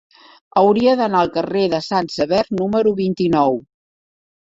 Hauria 0.61 0.95
d'anar 1.01 1.19
al 1.19 1.29
carrer 1.35 1.67
de 1.75 1.83
Sant 1.91 2.11
Sever 2.17 2.43
número 2.65 2.97
vint-i-nou. 3.05 3.65